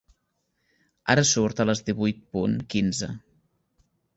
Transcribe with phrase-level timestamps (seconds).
[1.15, 3.11] Ara surt a les divuit punt quinze.